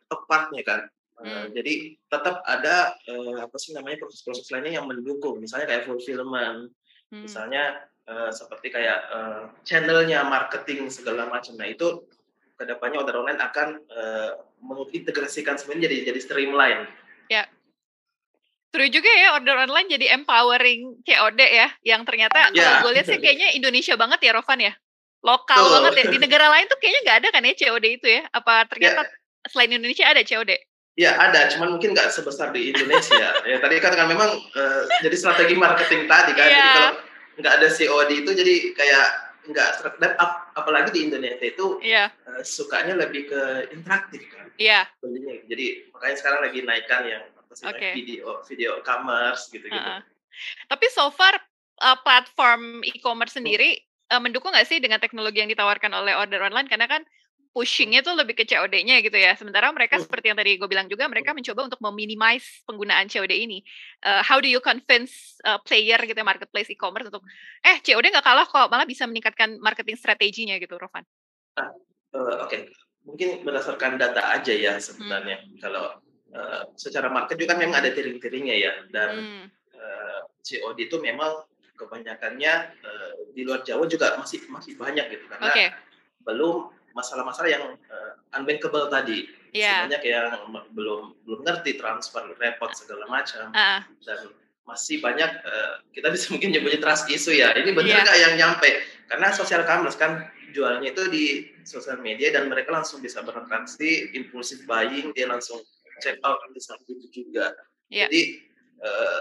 tepatnya 0.08 0.62
kan 0.64 0.80
Hmm. 1.18 1.50
jadi 1.50 1.98
tetap 2.06 2.46
ada 2.46 2.94
uh, 3.10 3.42
apa 3.42 3.56
sih 3.58 3.74
namanya 3.74 4.06
proses-proses 4.06 4.46
lainnya 4.54 4.78
yang 4.78 4.86
mendukung, 4.86 5.42
misalnya 5.42 5.66
kayak 5.66 5.90
fulfillment, 5.90 6.70
hmm. 7.10 7.26
misalnya 7.26 7.90
uh, 8.06 8.30
seperti 8.30 8.70
kayak 8.70 9.02
uh, 9.10 9.50
channelnya, 9.66 10.22
marketing 10.22 10.86
segala 10.86 11.26
macam. 11.26 11.58
Nah 11.58 11.66
itu 11.66 12.06
ke 12.54 12.62
depannya 12.62 13.02
order 13.02 13.18
online 13.18 13.42
akan 13.42 13.82
uh, 13.90 14.30
mengintegrasikan 14.62 15.58
semuanya 15.58 15.90
jadi 15.90 16.14
jadi 16.14 16.20
streamline. 16.22 16.86
Ya. 18.78 18.86
Seru 18.86 18.94
juga 18.94 19.10
ya 19.10 19.28
order 19.34 19.56
online 19.58 19.88
jadi 19.90 20.06
empowering 20.14 21.02
COD 21.02 21.40
ya, 21.42 21.68
yang 21.82 22.06
ternyata 22.06 22.54
ya. 22.54 22.78
kalau 22.78 22.86
gue 22.86 22.92
lihat 22.94 23.06
sih 23.10 23.18
kayaknya 23.18 23.50
Indonesia 23.58 23.98
banget 23.98 24.22
ya 24.22 24.30
Rovan 24.38 24.60
ya, 24.62 24.72
lokal 25.26 25.58
Tuh. 25.58 25.72
banget 25.82 25.92
ya. 25.98 26.04
Di 26.14 26.18
negara 26.22 26.46
lain 26.46 26.70
tuh 26.70 26.78
kayaknya 26.78 27.00
nggak 27.02 27.18
ada 27.18 27.28
kan 27.34 27.42
ya 27.42 27.54
COD 27.58 27.86
itu 27.98 28.06
ya? 28.06 28.22
Apa 28.30 28.70
ternyata 28.70 29.02
ya. 29.02 29.10
selain 29.50 29.74
Indonesia 29.74 30.06
ada 30.06 30.22
COD? 30.22 30.50
Ya 30.98 31.14
ada, 31.14 31.50
cuman 31.50 31.78
mungkin 31.78 31.94
nggak 31.94 32.10
sebesar 32.10 32.54
di 32.54 32.70
Indonesia. 32.70 33.34
ya 33.50 33.58
tadi 33.58 33.82
kan 33.82 33.94
kan 33.98 34.06
memang 34.06 34.30
uh, 34.34 34.82
jadi 35.02 35.16
strategi 35.18 35.58
marketing 35.58 36.06
tadi 36.06 36.32
kan. 36.38 36.46
Yeah. 36.46 36.54
Jadi 36.54 36.70
kalau 36.70 36.92
nggak 37.38 37.54
ada 37.58 37.68
COD 37.70 38.10
itu 38.14 38.30
jadi 38.30 38.54
kayak 38.78 39.06
nggak 39.48 39.70
dan 39.96 40.12
ap, 40.20 40.52
apalagi 40.54 40.90
di 40.92 41.00
Indonesia 41.08 41.40
itu 41.42 41.82
yeah. 41.82 42.12
Iya. 42.14 42.38
uh, 42.38 42.42
sukanya 42.46 42.94
lebih 42.94 43.26
ke 43.26 43.74
interaktif 43.74 44.22
kan. 44.30 44.46
Iya. 44.54 44.86
Yeah. 45.02 45.38
Jadi 45.50 45.66
makanya 45.90 46.16
sekarang 46.18 46.40
lagi 46.46 46.58
naikkan 46.62 47.02
yang 47.06 47.24
apa 47.64 47.74
sih 47.74 47.78
okay. 47.78 47.92
video 47.98 48.40
video 48.46 48.70
commerce 48.86 49.50
gitu-gitu. 49.50 49.78
Uh 49.78 49.98
-uh. 49.98 50.02
Tapi 50.70 50.86
so 50.94 51.10
far 51.10 51.34
uh, 51.82 51.98
platform 52.02 52.86
e-commerce 52.86 53.34
sendiri 53.34 53.78
uh, 54.14 54.20
mendukung 54.22 54.54
nggak 54.54 54.68
sih 54.68 54.78
dengan 54.78 55.02
teknologi 55.02 55.42
yang 55.42 55.50
ditawarkan 55.50 55.92
oleh 55.94 56.14
order 56.14 56.42
online? 56.44 56.70
Karena 56.70 56.86
kan 56.86 57.02
pushingnya 57.58 58.04
tuh 58.04 58.14
lebih 58.14 58.38
ke 58.38 58.44
COD-nya 58.46 59.02
gitu 59.02 59.18
ya. 59.18 59.34
Sementara 59.34 59.72
mereka 59.74 59.98
hmm. 59.98 60.04
seperti 60.06 60.30
yang 60.30 60.38
tadi 60.38 60.54
gue 60.60 60.68
bilang 60.68 60.86
juga, 60.86 61.10
mereka 61.10 61.34
mencoba 61.34 61.66
untuk 61.66 61.80
meminimize 61.82 62.62
penggunaan 62.68 63.10
COD 63.10 63.32
ini. 63.34 63.64
Uh, 64.04 64.22
how 64.22 64.38
do 64.38 64.46
you 64.46 64.62
convince 64.62 65.34
uh, 65.42 65.58
player 65.66 65.98
gitu 66.06 66.14
ya, 66.14 66.26
marketplace 66.26 66.70
e-commerce 66.70 67.10
untuk, 67.10 67.24
eh 67.66 67.82
COD 67.82 68.14
nggak 68.14 68.26
kalah 68.26 68.46
kok, 68.46 68.68
malah 68.70 68.86
bisa 68.86 69.08
meningkatkan 69.10 69.58
marketing 69.58 69.98
strateginya 69.98 70.54
gitu, 70.60 70.78
Rovan? 70.78 71.02
Ah, 71.58 71.72
uh, 72.14 72.46
Oke, 72.46 72.46
okay. 72.46 72.60
mungkin 73.02 73.42
berdasarkan 73.42 73.98
data 73.98 74.38
aja 74.38 74.54
ya 74.54 74.78
sebenarnya. 74.78 75.42
Hmm. 75.42 75.58
Kalau 75.58 75.84
uh, 76.34 76.68
secara 76.74 77.08
market 77.08 77.36
juga 77.38 77.56
kan 77.56 77.58
memang 77.62 77.80
ada 77.80 77.90
tiring-tiringnya 77.94 78.56
ya, 78.56 78.72
dan 78.92 79.10
hmm. 79.16 79.46
uh, 79.76 80.20
COD 80.44 80.78
itu 80.88 80.96
memang 81.00 81.44
kebanyakannya 81.78 82.54
uh, 82.82 83.12
di 83.32 83.46
luar 83.46 83.62
Jawa 83.62 83.86
juga 83.86 84.18
masih 84.18 84.42
masih 84.50 84.74
banyak 84.74 85.14
gitu 85.14 85.24
karena 85.30 85.48
okay. 85.54 85.68
belum 86.26 86.74
masalah-masalah 86.98 87.46
yang 87.46 87.64
uh, 87.86 88.12
unbankable 88.34 88.90
tadi 88.90 89.30
yeah. 89.54 89.86
banyak 89.86 90.02
yang 90.02 90.34
belum 90.74 91.14
belum 91.22 91.40
ngerti 91.46 91.78
transfer 91.78 92.26
repot 92.42 92.74
segala 92.74 93.06
macam 93.06 93.54
uh. 93.54 93.80
dan 94.02 94.20
masih 94.66 94.98
banyak 95.00 95.30
uh, 95.46 95.80
kita 95.94 96.10
bisa 96.10 96.28
mungkin 96.34 96.50
nyebutnya 96.50 96.82
trust 96.82 97.06
issue 97.06 97.38
ya 97.38 97.54
ini 97.54 97.70
benar 97.72 98.02
iya. 98.02 98.04
nggak 98.04 98.18
yeah. 98.18 98.24
yang 98.26 98.34
nyampe 98.36 98.70
karena 99.06 99.30
social 99.30 99.62
commerce 99.62 99.96
kan 99.96 100.26
jualnya 100.52 100.90
itu 100.90 101.02
di 101.12 101.24
sosial 101.62 102.00
media 102.00 102.32
dan 102.32 102.48
mereka 102.48 102.72
langsung 102.72 103.04
bisa 103.04 103.20
bertransaksi 103.20 104.16
impulsif 104.16 104.64
buying 104.64 105.12
dia 105.12 105.28
langsung 105.28 105.60
check 106.00 106.18
out 106.22 106.38
di 106.50 106.60
saat 106.62 106.80
itu 106.86 107.08
juga 107.10 107.54
yeah. 107.92 108.06
jadi 108.10 108.22
uh, 108.82 109.20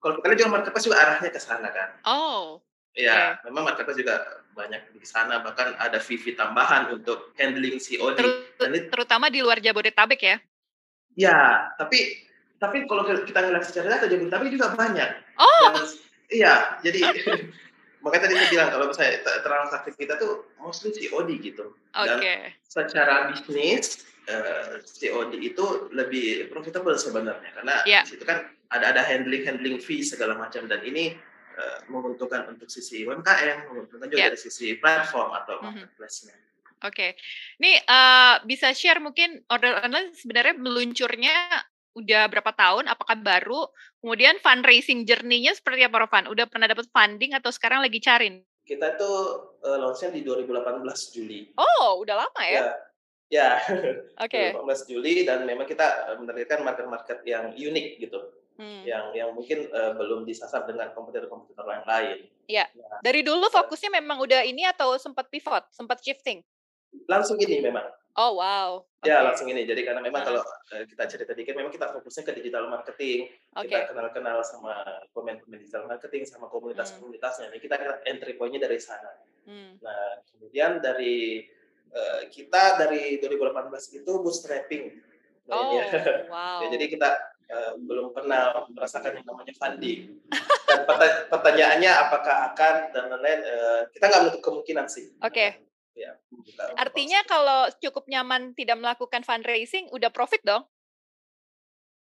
kalau 0.00 0.20
kita 0.20 0.36
jual 0.36 0.52
marketplace 0.52 0.86
juga 0.88 1.00
arahnya 1.00 1.30
ke 1.32 1.40
sana 1.40 1.68
kan 1.72 1.90
oh 2.04 2.64
Ya, 2.94 3.34
okay. 3.42 3.50
memang 3.50 3.66
marketplace 3.66 3.98
juga 3.98 4.22
banyak 4.54 4.94
di 4.94 5.02
sana 5.02 5.42
bahkan 5.42 5.74
ada 5.82 5.98
fee 5.98 6.30
tambahan 6.38 6.94
untuk 6.94 7.34
handling 7.34 7.82
COD. 7.82 8.22
Ter 8.22 8.26
Dan 8.54 8.86
terutama 8.86 9.26
di 9.26 9.42
luar 9.42 9.58
Jabodetabek 9.58 10.20
ya? 10.22 10.36
Ya, 11.18 11.38
tapi 11.74 12.22
tapi 12.62 12.86
kalau 12.86 13.02
kita 13.02 13.34
ngeliat 13.42 13.66
secara 13.66 13.98
data 13.98 14.06
Jabodetabek 14.06 14.54
juga 14.54 14.70
banyak. 14.78 15.10
Oh. 15.42 15.74
Dan, 15.74 15.90
iya, 16.30 16.78
jadi 16.86 17.02
makanya 18.06 18.30
tadi 18.30 18.34
saya 18.38 18.50
bilang 18.54 18.70
kalau 18.70 18.86
saya 18.94 19.10
transaksi 19.42 19.90
kita 19.98 20.14
tuh 20.14 20.46
mostly 20.62 20.94
COD 20.94 21.34
gitu. 21.42 21.74
Dan 21.98 22.22
okay. 22.22 22.54
secara 22.62 23.34
bisnis 23.34 24.06
uh, 24.28 24.80
eh, 24.80 24.84
COD 24.84 25.32
itu 25.40 25.64
lebih 25.92 26.48
profitable 26.48 26.96
sebenarnya 26.96 27.50
karena 27.54 27.74
yeah. 27.84 28.02
di 28.04 28.16
situ 28.16 28.24
kan 28.24 28.48
ada 28.72 28.96
ada 28.96 29.02
handling 29.04 29.44
handling 29.44 29.78
fee 29.78 30.02
segala 30.02 30.34
macam 30.34 30.66
dan 30.66 30.82
ini 30.82 31.14
uh, 31.54 31.78
menguntungkan 31.86 32.50
untuk 32.50 32.66
sisi 32.66 33.06
UMKM, 33.06 33.70
menguntungkan 33.70 34.08
juga 34.10 34.20
yeah. 34.20 34.30
dari 34.32 34.40
sisi 34.40 34.74
platform 34.78 35.30
atau 35.32 35.54
mhm. 35.62 35.64
marketplace-nya. 35.70 36.36
Oke, 36.84 36.92
okay. 36.92 37.10
ini 37.64 37.80
uh, 37.88 38.44
bisa 38.44 38.76
share 38.76 39.00
mungkin 39.00 39.40
order 39.48 39.80
online 39.80 40.12
sebenarnya 40.12 40.52
meluncurnya 40.60 41.32
udah 41.96 42.28
berapa 42.28 42.52
tahun? 42.52 42.92
Apakah 42.92 43.16
baru? 43.24 43.70
Kemudian 44.04 44.36
fundraising 44.42 45.08
journey-nya 45.08 45.56
seperti 45.56 45.86
apa, 45.86 46.04
Rovan? 46.04 46.28
Udah 46.28 46.44
pernah 46.44 46.68
dapat 46.68 46.84
funding 46.92 47.32
atau 47.32 47.48
sekarang 47.48 47.80
lagi 47.80 48.04
cari? 48.04 48.36
Kita 48.68 49.00
itu 49.00 49.12
uh, 49.64 49.78
launch-nya 49.80 50.12
di 50.12 50.20
2018 50.28 50.84
Juli. 51.16 51.56
Oh, 51.56 52.04
udah 52.04 52.26
lama 52.26 52.42
ya? 52.44 52.60
Ya, 52.60 52.66
ya. 53.32 53.60
Oke. 54.24 54.54
Okay. 54.54 54.86
18 54.86 54.90
Juli 54.90 55.24
dan 55.24 55.44
memang 55.44 55.68
kita 55.68 56.16
menargetkan 56.20 56.64
market-market 56.64 57.24
yang 57.24 57.52
unik 57.52 57.88
gitu. 58.00 58.20
Hmm. 58.54 58.86
yang 58.86 59.10
yang 59.18 59.34
mungkin 59.34 59.66
uh, 59.74 59.98
belum 59.98 60.22
disasar 60.22 60.62
dengan 60.62 60.94
kompetitor-kompetitor 60.94 61.66
yang 61.66 61.86
lain. 61.90 62.18
Iya. 62.46 62.70
Nah, 62.78 63.02
Dari 63.02 63.26
dulu 63.26 63.50
fokusnya 63.50 63.98
memang 63.98 64.22
udah 64.22 64.46
ini 64.46 64.62
atau 64.62 64.94
sempat 64.94 65.26
pivot, 65.26 65.66
sempat 65.74 65.98
shifting? 65.98 66.38
Langsung 67.10 67.34
ini 67.42 67.58
memang. 67.58 67.82
Oh 68.14 68.38
wow. 68.38 68.86
Okay. 69.02 69.10
Ya 69.10 69.26
langsung 69.26 69.50
ini. 69.50 69.66
Jadi 69.66 69.82
karena 69.82 69.98
memang 69.98 70.22
uh. 70.22 70.26
kalau 70.30 70.42
uh, 70.46 70.84
kita 70.86 71.02
cerita 71.10 71.34
dikit, 71.34 71.58
memang 71.58 71.74
kita 71.74 71.90
fokusnya 71.90 72.22
ke 72.30 72.32
digital 72.38 72.70
marketing. 72.70 73.26
Okay. 73.58 73.74
Kita 73.74 73.90
kenal-kenal 73.90 74.38
sama 74.46 75.02
pemain-pemain 75.10 75.58
digital 75.58 75.90
marketing, 75.90 76.22
sama 76.22 76.46
komunitas-komunitasnya. 76.46 77.50
Jadi 77.50 77.58
kita 77.58 77.74
entry 78.06 78.38
point-nya 78.38 78.70
dari 78.70 78.78
sana. 78.78 79.18
Hmm. 79.50 79.82
Nah 79.82 80.22
kemudian 80.30 80.78
dari 80.78 81.42
uh, 81.94 82.20
kita 82.28 82.82
dari 82.82 83.22
2018 83.22 84.02
itu 84.02 84.10
bootstrapping. 84.20 84.84
Nah, 85.46 85.56
oh, 85.56 85.78
wow. 86.32 86.58
ya, 86.64 86.68
jadi 86.74 86.84
kita 86.90 87.10
uh, 87.48 87.72
belum 87.78 88.10
pernah 88.10 88.66
merasakan 88.74 89.22
yang 89.22 89.26
namanya 89.28 89.54
funding. 89.54 90.18
Dan 90.66 90.82
pertanyaannya 91.30 91.92
apakah 92.08 92.52
akan 92.52 92.74
dan 92.90 93.04
lain-lain, 93.14 93.40
uh, 93.46 93.80
kita 93.94 94.04
nggak 94.10 94.20
menutup 94.26 94.42
kemungkinan 94.42 94.86
sih. 94.90 95.14
Oke. 95.22 95.32
Okay. 95.32 95.50
Ya, 95.94 96.10
Artinya 96.74 97.22
kalau 97.22 97.70
cukup 97.78 98.10
nyaman 98.10 98.50
tidak 98.58 98.82
melakukan 98.82 99.22
fundraising, 99.22 99.86
udah 99.94 100.10
profit 100.10 100.42
dong? 100.42 100.66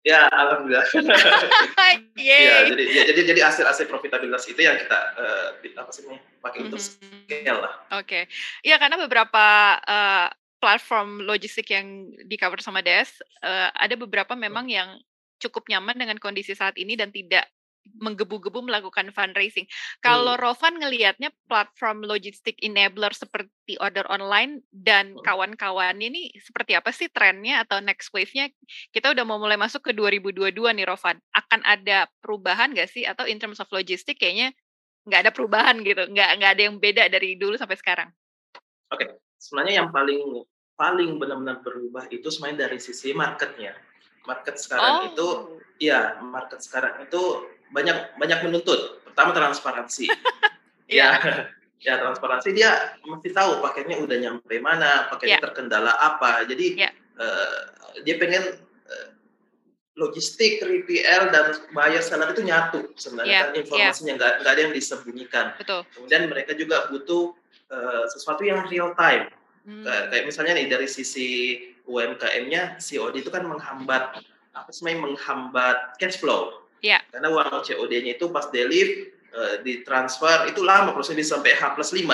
Ya, 0.02 0.26
alhamdulillah. 0.34 0.82
ya, 2.18 2.66
jadi 2.66 2.84
ya, 2.90 3.02
jadi 3.06 3.20
jadi 3.22 3.40
hasil 3.46 3.62
hasil 3.62 3.86
profitabilitas 3.86 4.50
itu 4.50 4.58
yang 4.58 4.74
kita 4.74 4.98
uh, 5.14 5.48
apa 5.78 5.90
sih 5.94 6.02
pakai 6.02 6.18
mm 6.42 6.50
-hmm. 6.50 6.66
untuk 6.66 6.80
scale 6.82 7.58
lah. 7.62 7.74
Oke, 7.94 8.02
okay. 8.02 8.22
iya 8.66 8.82
karena 8.82 8.98
beberapa 8.98 9.78
uh, 9.78 10.26
platform 10.58 11.22
logistik 11.22 11.70
yang 11.70 12.10
di 12.26 12.34
cover 12.34 12.58
sama 12.58 12.82
Des, 12.82 13.14
uh, 13.46 13.70
ada 13.78 13.94
beberapa 13.94 14.34
memang 14.34 14.66
yang 14.66 14.98
cukup 15.38 15.70
nyaman 15.70 15.94
dengan 15.94 16.18
kondisi 16.18 16.54
saat 16.54 16.74
ini 16.78 16.98
dan 16.98 17.14
tidak 17.14 17.46
menggebu-gebu 17.82 18.62
melakukan 18.62 19.10
fundraising. 19.10 19.66
Kalau 20.02 20.34
hmm. 20.34 20.42
Rovan 20.42 20.74
ngelihatnya 20.78 21.30
platform 21.46 22.06
logistik 22.06 22.58
enabler 22.62 23.10
seperti 23.14 23.78
order 23.78 24.06
online 24.10 24.62
dan 24.70 25.14
kawan-kawan 25.22 25.98
ini 25.98 26.30
seperti 26.38 26.78
apa 26.78 26.90
sih 26.94 27.10
trennya 27.10 27.62
atau 27.66 27.82
next 27.82 28.10
wave-nya? 28.14 28.50
Kita 28.94 29.10
udah 29.10 29.24
mau 29.26 29.38
mulai 29.38 29.58
masuk 29.58 29.90
ke 29.90 29.92
2022 29.94 30.54
nih 30.78 30.86
Rovan. 30.86 31.18
Akan 31.34 31.60
ada 31.66 32.06
perubahan 32.22 32.74
nggak 32.74 32.90
sih 32.90 33.04
atau 33.06 33.26
in 33.26 33.38
terms 33.42 33.58
of 33.58 33.70
logistik 33.70 34.18
kayaknya 34.18 34.54
nggak 35.02 35.20
ada 35.28 35.32
perubahan 35.34 35.82
gitu, 35.82 36.06
nggak 36.06 36.30
nggak 36.38 36.50
ada 36.54 36.62
yang 36.62 36.76
beda 36.78 37.10
dari 37.10 37.34
dulu 37.34 37.58
sampai 37.58 37.74
sekarang. 37.74 38.08
Oke, 38.94 39.02
okay. 39.02 39.08
sebenarnya 39.34 39.82
yang 39.82 39.90
paling 39.90 40.46
paling 40.78 41.18
benar-benar 41.18 41.58
berubah 41.62 42.06
itu 42.10 42.26
sebenarnya 42.30 42.70
dari 42.70 42.78
sisi 42.78 43.10
marketnya. 43.10 43.74
Market 44.22 44.54
sekarang 44.54 44.94
oh. 44.94 45.08
itu, 45.10 45.28
ya 45.82 46.22
market 46.22 46.62
sekarang 46.62 47.02
itu 47.02 47.22
banyak 47.72 48.16
banyak 48.20 48.38
menuntut. 48.46 49.02
Pertama 49.02 49.32
transparansi. 49.32 50.06
ya, 50.88 51.18
ya 51.86 51.98
transparansi 51.98 52.52
dia 52.52 52.96
mesti 53.04 53.32
tahu 53.32 53.64
paketnya 53.64 53.98
udah 54.00 54.16
nyampe 54.20 54.54
mana, 54.60 55.08
paketnya 55.08 55.40
yeah. 55.40 55.44
terkendala 55.44 55.92
apa. 55.98 56.44
Jadi 56.46 56.66
yeah. 56.78 56.92
uh, 57.18 57.72
dia 58.04 58.16
pengen 58.20 58.60
uh, 58.88 59.08
logistik, 59.96 60.60
3PL 60.60 61.32
dan 61.32 61.58
buyer 61.72 62.00
seller 62.00 62.30
itu 62.32 62.44
nyatu 62.44 62.92
sebenarnya 62.96 63.32
yeah. 63.32 63.42
kan 63.48 63.50
informasinya 63.56 64.12
nggak 64.20 64.32
yeah. 64.40 64.50
ada 64.52 64.60
yang 64.60 64.72
disembunyikan. 64.72 65.46
Betul. 65.58 65.80
Kemudian 65.96 66.22
mereka 66.28 66.52
juga 66.56 66.88
butuh 66.92 67.32
uh, 67.72 68.04
sesuatu 68.12 68.44
yang 68.44 68.68
real 68.68 68.92
time. 68.94 69.32
Hmm. 69.62 69.86
Kayak 69.86 70.26
misalnya 70.26 70.58
nih 70.58 70.66
dari 70.66 70.90
sisi 70.90 71.54
UMKM-nya 71.86 72.82
COD 72.82 73.14
itu 73.22 73.30
kan 73.30 73.46
menghambat 73.46 74.22
apa 74.52 74.68
sih 74.70 74.84
menghambat 74.84 75.96
cash 75.98 76.20
flow. 76.20 76.61
Yeah. 76.82 77.00
Karena 77.14 77.30
uang 77.30 77.62
COD-nya 77.62 78.18
itu 78.18 78.26
pas 78.34 78.50
deliver 78.50 79.14
uh, 79.32 79.54
ditransfer 79.62 80.50
itu 80.50 80.60
lama 80.66 80.90
prosesnya 80.90 81.22
bisa 81.22 81.38
sampai 81.38 81.54
H 81.54 81.78
plus 81.78 81.94
5. 81.94 82.04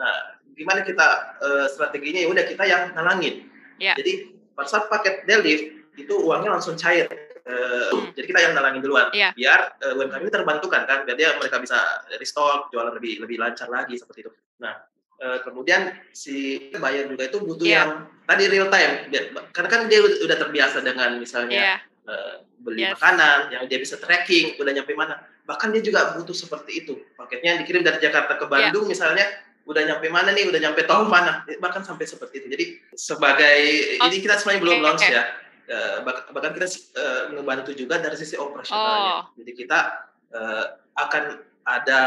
Nah, 0.00 0.16
gimana 0.56 0.80
kita 0.80 1.06
uh, 1.44 1.66
strateginya 1.68 2.24
ya 2.24 2.28
udah 2.32 2.44
kita 2.48 2.64
yang 2.64 2.96
nalangin. 2.96 3.46
Yeah. 3.76 3.94
Jadi 4.00 4.32
pada 4.56 4.68
saat 4.72 4.88
paket 4.88 5.28
deliver 5.28 5.84
itu 6.00 6.14
uangnya 6.16 6.56
langsung 6.56 6.80
cair. 6.80 7.06
Uh, 7.46 8.10
hmm. 8.10 8.10
Jadi 8.18 8.26
kita 8.26 8.40
yang 8.42 8.52
nalangin 8.58 8.82
duluan, 8.82 9.06
yeah. 9.14 9.30
biar 9.30 9.78
uh, 9.78 9.94
UMKM 9.94 10.18
ini 10.18 10.32
terbantukan 10.34 10.82
kan, 10.82 11.06
biar 11.06 11.14
dia 11.14 11.30
mereka 11.38 11.62
bisa 11.62 11.78
restock, 12.18 12.74
jualan 12.74 12.90
lebih 12.98 13.22
lebih 13.22 13.38
lancar 13.38 13.70
lagi 13.70 13.94
seperti 13.94 14.26
itu. 14.26 14.34
Nah, 14.58 14.74
uh, 15.22 15.38
kemudian 15.46 15.94
si 16.10 16.66
buyer 16.74 17.06
juga 17.06 17.30
itu 17.30 17.38
butuh 17.38 17.62
yeah. 17.62 17.86
yang 17.86 17.90
tadi 18.26 18.50
real 18.50 18.66
time, 18.66 19.14
karena 19.54 19.68
kan 19.70 19.80
dia 19.86 20.02
udah 20.02 20.36
terbiasa 20.42 20.82
dengan 20.82 21.22
misalnya 21.22 21.78
yeah. 21.78 21.80
Uh, 22.06 22.42
beli 22.62 22.86
yes. 22.86 22.96
makanan 22.96 23.52
yang 23.52 23.64
dia 23.68 23.78
bisa 23.78 24.00
tracking 24.00 24.56
udah 24.56 24.72
nyampe 24.72 24.94
mana 24.96 25.20
bahkan 25.46 25.70
dia 25.70 25.82
juga 25.82 26.16
butuh 26.18 26.34
seperti 26.34 26.86
itu 26.86 26.94
paketnya 27.14 27.60
dikirim 27.62 27.86
dari 27.86 28.02
Jakarta 28.02 28.38
ke 28.38 28.46
Bandung 28.50 28.86
yeah. 28.86 28.92
misalnya 28.94 29.26
udah 29.66 29.82
nyampe 29.82 30.06
mana 30.10 30.30
nih 30.30 30.46
udah 30.46 30.60
nyampe 30.62 30.86
tahun 30.86 31.10
mana 31.10 31.42
bahkan 31.58 31.82
sampai 31.82 32.06
seperti 32.06 32.42
itu 32.42 32.46
jadi 32.54 32.64
sebagai 32.94 33.58
oh. 33.98 34.06
ini 34.06 34.16
kita 34.22 34.38
sebenarnya 34.38 34.62
belum 34.62 34.78
launch 34.78 35.02
okay. 35.02 35.18
ya 35.18 35.22
uh, 35.74 35.96
bahkan 36.06 36.54
kita 36.54 36.66
uh, 36.94 37.22
membantu 37.34 37.74
juga 37.74 37.98
dari 37.98 38.14
sisi 38.14 38.38
operasionalnya 38.38 39.26
oh. 39.26 39.34
jadi 39.34 39.52
kita 39.58 39.78
uh, 40.30 40.64
akan 40.94 41.42
ada 41.66 42.00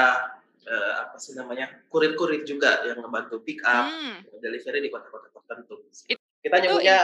uh, 0.63 0.93
apa 1.03 1.19
sih 1.19 1.35
namanya 1.35 1.67
kurir-kurir 1.91 2.47
juga 2.47 2.79
yang 2.87 3.03
membantu 3.03 3.43
pick 3.43 3.59
up 3.67 3.91
hmm. 3.91 4.23
delivery 4.39 4.79
di 4.79 4.89
kota-kota 4.89 5.27
tertentu 5.35 5.83
kita 6.39 6.55
nyebutnya 6.63 6.99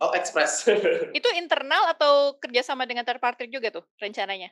Oh, 0.00 0.10
Express. 0.16 0.64
itu 1.18 1.28
internal 1.36 1.92
atau 1.92 2.40
kerjasama 2.40 2.88
dengan 2.88 3.04
third 3.04 3.20
party 3.20 3.52
juga 3.52 3.68
tuh 3.68 3.84
rencananya? 4.00 4.48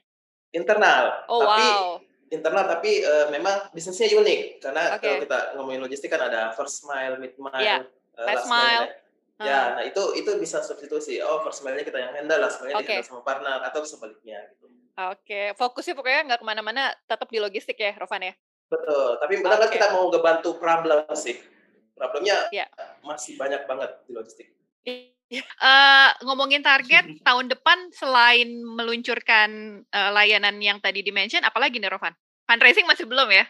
Internal. 0.52 1.24
Oh, 1.24 1.40
tapi, 1.40 1.64
wow. 1.64 1.84
Internal 2.28 2.64
tapi 2.68 3.00
uh, 3.00 3.32
memang 3.32 3.72
bisnisnya 3.72 4.12
unik 4.12 4.60
karena 4.60 4.82
okay. 4.92 5.00
kalau 5.00 5.16
kita 5.24 5.38
ngomongin 5.56 5.80
logistik 5.80 6.12
kan 6.12 6.20
ada 6.20 6.52
first 6.52 6.84
mile, 6.84 7.16
mid 7.16 7.32
mile, 7.40 7.64
yeah. 7.64 7.80
uh, 8.20 8.28
last, 8.28 8.44
last 8.44 8.48
mile. 8.52 8.84
mile. 8.92 9.06
Ya, 9.38 9.78
nah 9.78 9.82
itu 9.86 10.02
itu 10.18 10.34
bisa 10.36 10.60
substitusi. 10.60 11.22
Oh, 11.22 11.40
first 11.46 11.62
mile-nya 11.62 11.86
kita 11.86 11.96
yang 11.96 12.12
handle, 12.12 12.42
last 12.42 12.58
mile-nya 12.60 12.82
okay. 12.82 13.00
kita 13.00 13.08
sama 13.08 13.22
partner 13.24 13.62
atau 13.64 13.86
sebaliknya 13.86 14.44
gitu. 14.52 14.66
Oke, 14.68 14.84
okay. 14.98 15.46
fokusnya 15.54 15.94
pokoknya 15.94 16.20
nggak 16.26 16.40
ke 16.42 16.46
mana-mana, 16.46 16.90
tetap 17.06 17.30
di 17.30 17.38
logistik 17.38 17.78
ya, 17.78 17.94
Rovan 17.96 18.34
ya. 18.34 18.34
Betul, 18.68 19.16
tapi 19.22 19.34
benar 19.40 19.62
okay. 19.62 19.78
kita 19.78 19.94
mau 19.94 20.10
ngebantu 20.10 20.58
problem 20.58 21.06
sih. 21.14 21.38
Problemnya 21.94 22.50
yeah. 22.50 22.68
masih 23.00 23.38
banyak 23.38 23.62
banget 23.64 23.90
di 24.04 24.12
logistik. 24.12 24.50
Uh, 25.28 26.08
ngomongin 26.24 26.64
target 26.64 27.04
tahun 27.28 27.52
depan 27.52 27.92
selain 27.92 28.64
meluncurkan 28.64 29.82
uh, 29.92 30.10
layanan 30.16 30.56
yang 30.56 30.80
tadi 30.80 31.04
dimention, 31.04 31.44
apalagi 31.44 31.76
nih 31.76 31.92
Rovan? 31.92 32.16
Fundraising 32.48 32.88
masih 32.88 33.04
belum 33.04 33.28
ya? 33.28 33.44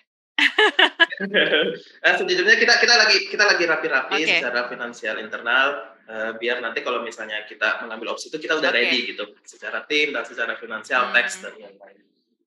nah, 2.02 2.14
sejujurnya 2.18 2.56
kita 2.62 2.78
kita 2.78 2.94
lagi 2.94 3.16
kita 3.26 3.42
lagi 3.42 3.64
rapi-rapi 3.66 4.22
okay. 4.22 4.38
secara 4.38 4.70
finansial 4.70 5.18
internal 5.18 5.98
uh, 6.06 6.30
biar 6.38 6.62
nanti 6.62 6.86
kalau 6.86 7.02
misalnya 7.02 7.42
kita 7.50 7.82
mengambil 7.82 8.14
opsi 8.14 8.30
itu 8.30 8.38
kita 8.38 8.54
udah 8.54 8.70
okay. 8.70 8.86
ready 8.86 8.98
gitu 9.14 9.34
secara 9.42 9.82
tim 9.90 10.14
dan 10.14 10.22
secara 10.22 10.54
finansial 10.54 11.10
hmm. 11.10 11.14
teks 11.14 11.42
dan 11.42 11.54
yang 11.58 11.74
lain. 11.74 12.02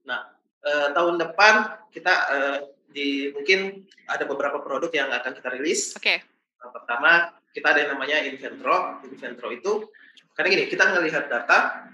Nah 0.08 0.24
uh, 0.64 0.88
tahun 0.96 1.20
depan 1.20 1.54
kita 1.92 2.14
uh, 2.32 2.58
di 2.92 3.32
mungkin 3.36 3.84
ada 4.08 4.24
beberapa 4.24 4.64
produk 4.64 4.92
yang 4.92 5.12
akan 5.12 5.32
kita 5.36 5.50
rilis. 5.52 5.92
Oke. 5.96 6.20
Okay. 6.20 6.20
Pertama 6.62 7.41
kita 7.52 7.68
ada 7.76 7.80
yang 7.84 7.92
namanya 8.00 8.18
Inventro. 8.24 9.04
Inventro 9.08 9.48
itu 9.52 9.92
karena 10.36 10.48
gini, 10.58 10.66
kita 10.72 10.84
melihat 10.96 11.28
data 11.28 11.86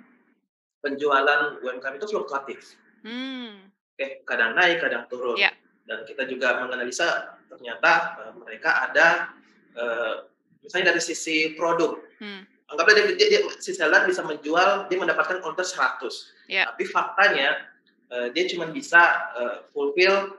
penjualan 0.79 1.57
UMKM 1.61 1.97
itu 1.97 2.07
fluktuatif. 2.07 2.77
Hmm. 3.01 3.73
Oke, 3.97 4.21
kadang 4.29 4.53
naik, 4.53 4.79
kadang 4.79 5.09
turun. 5.09 5.35
Yeah. 5.35 5.53
Dan 5.87 6.05
kita 6.05 6.29
juga 6.29 6.61
menganalisa 6.61 7.39
ternyata 7.49 7.91
uh, 8.21 8.33
mereka 8.37 8.87
ada 8.87 9.33
uh, 9.73 10.29
misalnya 10.61 10.93
dari 10.93 11.01
sisi 11.01 11.57
produk. 11.57 11.97
Hmm. 12.21 12.45
Anggaplah 12.67 12.93
dia, 12.93 13.05
dia, 13.15 13.27
dia, 13.31 13.41
si 13.63 13.71
seller 13.71 14.03
bisa 14.05 14.21
menjual, 14.21 14.91
dia 14.91 14.97
mendapatkan 14.99 15.41
order 15.41 15.65
100. 15.65 16.51
Yeah. 16.51 16.69
Tapi 16.69 16.83
faktanya 16.85 17.73
uh, 18.13 18.27
dia 18.29 18.45
cuma 18.53 18.69
bisa 18.69 19.33
uh, 19.33 19.65
fulfill 19.73 20.37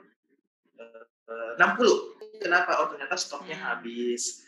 uh, 0.78 1.52
60. 1.58 2.40
Kenapa? 2.40 2.78
Oh 2.78 2.94
ternyata 2.94 3.18
stoknya 3.18 3.58
hmm. 3.58 3.66
habis 3.66 4.48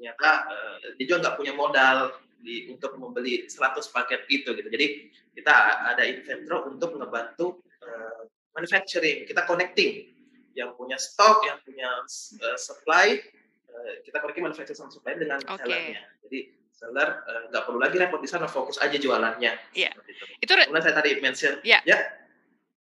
ternyata 0.00 0.48
uh, 0.48 0.76
dia 0.96 1.04
juga 1.04 1.28
nggak 1.28 1.36
punya 1.36 1.52
modal 1.52 2.16
di 2.40 2.72
untuk 2.72 2.96
membeli 2.96 3.44
100 3.44 3.84
paket 3.92 4.24
itu 4.32 4.48
gitu. 4.56 4.64
Jadi 4.72 5.12
kita 5.36 5.84
ada 5.92 6.00
Inventro 6.08 6.72
untuk 6.72 6.96
ngebantu 6.96 7.60
uh, 7.84 8.24
manufacturing, 8.56 9.28
kita 9.28 9.44
connecting 9.44 10.08
yang 10.56 10.72
punya 10.72 10.96
stok, 10.96 11.44
yang 11.44 11.60
punya 11.60 12.00
uh, 12.40 12.56
supply, 12.56 13.20
uh, 13.68 13.92
kita 14.00 14.24
connecting 14.24 14.48
manufacturing 14.48 14.80
sama 14.80 14.88
supply 14.88 15.20
dengan 15.20 15.36
okay. 15.44 15.68
sellernya. 15.68 16.02
Jadi 16.24 16.38
seller 16.72 17.08
nggak 17.52 17.60
uh, 17.60 17.66
perlu 17.68 17.76
lagi 17.84 17.96
repot 18.00 18.24
di 18.24 18.30
sana, 18.32 18.48
fokus 18.48 18.80
aja 18.80 18.96
jualannya. 18.96 19.52
Iya. 19.76 19.92
Itu. 20.40 20.48
itu 20.48 20.52
Kemudian 20.64 20.80
saya 20.80 20.96
tadi 20.96 21.20
mention. 21.20 21.60
Iya. 21.60 21.84
Ya. 21.84 22.00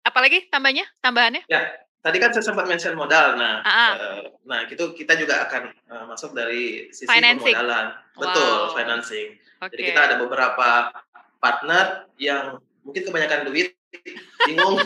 Apalagi 0.04 0.52
tambahnya, 0.52 0.84
tambahannya? 1.00 1.48
Ya, 1.48 1.72
tadi 2.08 2.18
kan 2.24 2.32
saya 2.32 2.46
sempat 2.48 2.72
mention 2.72 2.96
modal. 2.96 3.36
Nah, 3.36 3.60
uh, 3.68 4.32
nah 4.48 4.64
itu 4.64 4.96
kita 4.96 5.20
juga 5.20 5.44
akan 5.44 5.76
uh, 5.92 6.06
masuk 6.08 6.32
dari 6.32 6.88
sisi 6.96 7.12
financing. 7.12 7.52
pemodalan. 7.52 7.86
Betul, 8.16 8.56
financing. 8.80 9.28
Okay. 9.60 9.70
Jadi 9.76 9.82
kita 9.92 10.02
ada 10.08 10.16
beberapa 10.16 10.96
partner 11.44 12.08
yang 12.16 12.64
mungkin 12.88 13.04
kebanyakan 13.04 13.52
duit, 13.52 13.76
bingung 14.48 14.80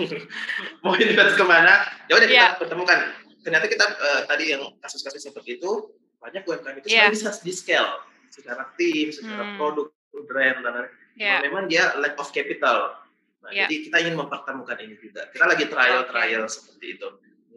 mau 0.81 0.97
invest 0.97 1.37
ke 1.37 1.45
mana. 1.45 1.85
Ya 2.09 2.17
udah 2.17 2.27
yeah. 2.27 2.57
kita 2.57 2.65
pertemukan. 2.65 2.97
Ternyata 3.45 3.65
kita 3.69 3.85
uh, 3.85 4.21
tadi 4.25 4.57
yang 4.57 4.65
kasus-kasus 4.81 5.21
seperti 5.21 5.61
itu 5.61 5.93
banyak 6.17 6.41
UMKM 6.45 6.81
itu 6.81 6.87
yeah. 6.89 7.09
bisa 7.09 7.33
di 7.41 7.53
scale 7.53 8.01
secara 8.33 8.65
tim, 8.77 9.13
secara 9.13 9.43
hmm. 9.45 9.57
produk, 9.61 9.89
brand 10.25 10.61
dan 10.65 10.89
yeah. 11.17 11.41
memang 11.45 11.69
dia 11.69 11.93
lack 12.01 12.17
of 12.17 12.29
capital. 12.33 12.97
Nah, 13.41 13.49
yeah. 13.49 13.65
jadi 13.65 13.89
kita 13.89 13.97
ingin 14.05 14.15
mempertemukan 14.21 14.77
ini 14.85 14.95
juga. 15.01 15.25
Kita 15.33 15.45
lagi 15.49 15.65
trial-trial 15.65 16.45
okay. 16.45 16.53
seperti 16.53 16.85
itu. 16.97 17.07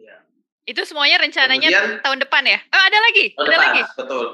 Ya. 0.01 0.17
Itu 0.65 0.81
semuanya 0.81 1.21
rencananya 1.21 1.69
Kemudian, 1.69 2.01
tahun 2.01 2.17
depan 2.25 2.43
ya? 2.49 2.59
Oh, 2.73 2.81
ada 2.81 2.97
lagi? 2.97 3.25
Tahun 3.37 3.45
ada 3.45 3.53
depan, 3.53 3.65
lagi? 3.69 3.81
Betul. 3.93 4.25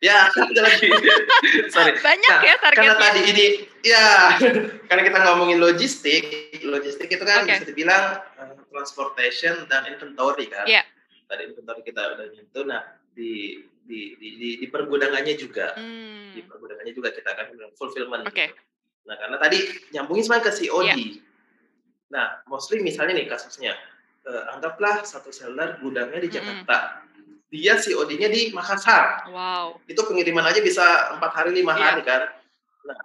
Ya, 0.00 0.18
ada 0.54 0.62
lagi. 0.64 0.88
Sorry. 1.74 1.92
Banyak 1.98 2.36
nah, 2.40 2.46
ya 2.46 2.54
targetnya. 2.62 2.94
Karena 2.94 3.04
tadi 3.10 3.20
ini, 3.26 3.44
ya, 3.82 4.06
karena 4.88 5.02
kita 5.02 5.18
ngomongin 5.28 5.58
logistik, 5.58 6.24
logistik 6.62 7.10
itu 7.10 7.24
kan 7.26 7.42
okay. 7.44 7.58
bisa 7.58 7.64
dibilang 7.66 8.22
uh, 8.38 8.54
transportation 8.70 9.66
dan 9.66 9.90
inventory 9.90 10.46
kan. 10.46 10.64
Yeah. 10.70 10.86
Tadi 11.26 11.50
inventory 11.52 11.82
kita 11.82 12.16
udah 12.16 12.26
nyentuh. 12.32 12.64
Nah, 12.70 12.86
di 13.18 13.66
di 13.84 14.14
di, 14.14 14.28
di, 14.38 14.48
di 14.62 14.66
pergudangannya 14.70 15.34
juga, 15.34 15.74
hmm. 15.74 16.38
di 16.38 16.40
pergudangannya 16.46 16.94
juga 16.94 17.10
kita 17.10 17.34
akan 17.34 17.74
fulfillment. 17.74 18.24
Oke. 18.30 18.34
Okay. 18.38 18.48
Gitu. 18.54 18.69
Nah, 19.06 19.16
karena 19.16 19.36
tadi 19.40 19.58
nyambungin 19.94 20.24
semuanya 20.26 20.44
ke 20.50 20.52
COD. 20.54 20.86
Yeah. 20.86 20.98
Nah, 22.10 22.26
mostly 22.50 22.82
misalnya 22.82 23.16
nih 23.16 23.26
kasusnya, 23.30 23.72
uh, 24.26 24.54
anggaplah 24.56 25.06
satu 25.06 25.30
seller 25.30 25.78
gudangnya 25.78 26.20
di 26.20 26.30
Jakarta. 26.30 26.78
Mm 26.78 27.12
-hmm. 27.14 27.48
Dia 27.50 27.74
COD-nya 27.82 28.28
di 28.30 28.54
Makassar. 28.54 29.26
Wow. 29.26 29.82
Itu 29.90 30.06
pengiriman 30.06 30.46
aja 30.46 30.62
bisa 30.62 31.14
empat 31.18 31.34
hari, 31.34 31.50
lima 31.58 31.74
yeah. 31.74 31.82
hari 31.82 32.02
kan. 32.06 32.22
Nah, 32.86 32.98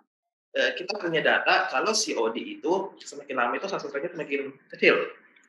uh, 0.62 0.72
kita 0.78 0.94
punya 1.02 1.22
data 1.26 1.70
kalau 1.74 1.94
COD 1.94 2.38
itu 2.38 2.72
semakin 3.02 3.36
lama 3.38 3.54
itu 3.58 3.66
sasarannya 3.66 4.14
semakin 4.14 4.54
kecil. 4.70 4.96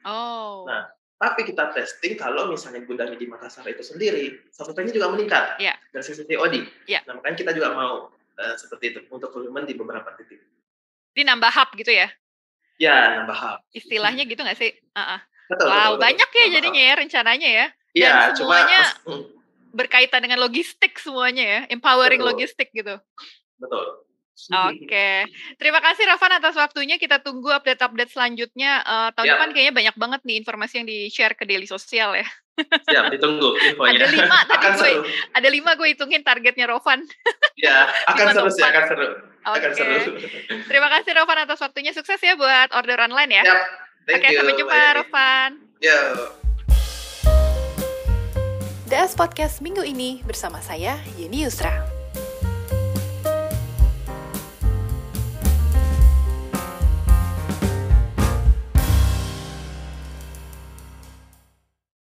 Oh. 0.06 0.64
Nah, 0.64 0.88
tapi 1.16 1.48
kita 1.48 1.72
testing 1.72 2.16
kalau 2.16 2.52
misalnya 2.52 2.84
gudangnya 2.84 3.16
di 3.16 3.28
Makassar 3.28 3.64
itu 3.68 3.80
sendiri, 3.80 4.48
sasarannya 4.52 4.92
juga 4.92 5.12
meningkat 5.12 5.60
yeah. 5.60 5.76
dari 5.92 6.04
sisi 6.04 6.24
COD. 6.24 6.64
Yeah. 6.88 7.04
Nah, 7.08 7.20
makanya 7.20 7.36
kita 7.40 7.52
juga 7.56 7.72
mau 7.72 8.15
uh, 8.36 8.54
seperti 8.56 8.94
itu 8.94 9.00
untuk 9.08 9.32
volume 9.32 9.64
di 9.64 9.74
beberapa 9.74 10.12
titik. 10.16 10.40
Di 11.16 11.22
nambah 11.24 11.50
hub 11.52 11.70
gitu 11.80 11.92
ya? 11.92 12.08
Ya, 12.76 13.20
nambah 13.20 13.36
hub. 13.36 13.58
Istilahnya 13.72 14.28
gitu 14.28 14.40
nggak 14.44 14.58
sih? 14.58 14.72
Uh 14.92 15.00
-uh. 15.00 15.20
Betul, 15.46 15.66
wow, 15.70 15.94
betul, 15.94 16.02
banyak 16.02 16.28
ya 16.34 16.46
jadinya 16.58 16.82
ya 16.82 16.94
rencananya 16.98 17.48
ya. 17.48 17.66
Iya, 17.96 18.14
semuanya 18.34 18.80
cuma, 19.06 19.14
hmm. 19.14 19.24
berkaitan 19.72 20.20
dengan 20.20 20.42
logistik 20.42 20.98
semuanya 20.98 21.44
ya, 21.46 21.60
empowering 21.70 22.20
betul. 22.20 22.30
logistik 22.34 22.68
gitu. 22.74 22.98
Betul. 23.56 23.84
Oke, 24.36 24.84
okay. 24.84 25.24
terima 25.56 25.80
kasih 25.80 26.04
Ravan 26.04 26.36
atas 26.36 26.60
waktunya. 26.60 27.00
Kita 27.00 27.24
tunggu 27.24 27.48
update-update 27.56 28.12
selanjutnya. 28.12 28.84
Uh, 28.84 29.08
tahun 29.16 29.32
ya. 29.32 29.34
depan 29.40 29.48
kayaknya 29.56 29.72
banyak 29.72 29.96
banget 29.96 30.20
nih 30.28 30.36
informasi 30.44 30.74
yang 30.76 30.86
di-share 30.92 31.32
ke 31.32 31.48
Daily 31.48 31.64
Sosial 31.64 32.12
ya. 32.20 32.28
Siap, 32.88 33.12
ditunggu 33.12 33.56
infonya. 33.60 34.00
Ada 34.00 34.08
lima 34.08 34.38
tadi 34.48 34.56
akan 34.56 34.70
gue, 34.72 34.80
seru. 34.80 35.02
ada 35.36 35.48
lima 35.52 35.70
gue 35.76 35.88
hitungin 35.92 36.20
targetnya 36.24 36.66
Rovan. 36.72 37.04
Ya, 37.60 37.88
akan 38.10 38.24
seru 38.32 38.48
sih, 38.52 38.64
akan 38.64 38.82
seru. 38.88 39.06
Okay. 39.46 39.58
Akan 39.60 39.70
seru. 39.76 39.96
Terima 40.66 40.88
kasih 40.90 41.10
Rovan 41.16 41.38
atas 41.44 41.60
waktunya. 41.60 41.92
Sukses 41.92 42.18
ya 42.18 42.34
buat 42.34 42.72
order 42.72 42.98
online 43.04 43.30
ya. 43.30 43.42
Siap. 43.44 43.60
Oke, 44.06 44.22
okay, 44.22 44.30
sampai 44.38 44.54
jumpa 44.54 44.74
Bye. 44.74 44.94
Rovan. 45.02 45.50
Yo. 45.82 46.00
DS 48.86 49.18
Podcast 49.18 49.58
minggu 49.58 49.82
ini 49.82 50.22
bersama 50.22 50.62
saya 50.62 50.94
Yeni 51.18 51.42
Yusra. 51.42 51.95